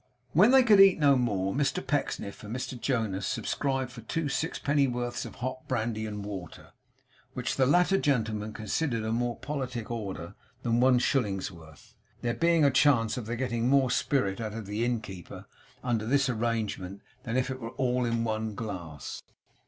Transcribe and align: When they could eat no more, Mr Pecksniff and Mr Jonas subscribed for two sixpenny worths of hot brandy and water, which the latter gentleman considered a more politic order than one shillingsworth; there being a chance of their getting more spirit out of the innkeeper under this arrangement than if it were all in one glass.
When 0.31 0.49
they 0.49 0.63
could 0.63 0.79
eat 0.79 0.97
no 0.97 1.15
more, 1.15 1.53
Mr 1.53 1.85
Pecksniff 1.85 2.43
and 2.43 2.55
Mr 2.55 2.81
Jonas 2.81 3.27
subscribed 3.27 3.91
for 3.91 4.01
two 4.01 4.29
sixpenny 4.29 4.87
worths 4.87 5.25
of 5.25 5.35
hot 5.35 5.67
brandy 5.67 6.07
and 6.07 6.25
water, 6.25 6.71
which 7.35 7.55
the 7.55 7.67
latter 7.67 7.99
gentleman 7.99 8.51
considered 8.51 9.03
a 9.03 9.11
more 9.11 9.35
politic 9.37 9.91
order 9.91 10.33
than 10.63 10.79
one 10.79 10.97
shillingsworth; 10.97 11.93
there 12.23 12.33
being 12.33 12.65
a 12.65 12.71
chance 12.71 13.15
of 13.15 13.27
their 13.27 13.35
getting 13.35 13.69
more 13.69 13.91
spirit 13.91 14.41
out 14.41 14.53
of 14.55 14.65
the 14.65 14.83
innkeeper 14.83 15.45
under 15.83 16.07
this 16.07 16.27
arrangement 16.29 17.01
than 17.21 17.37
if 17.37 17.51
it 17.51 17.59
were 17.59 17.69
all 17.73 18.03
in 18.03 18.23
one 18.23 18.55
glass. 18.55 19.21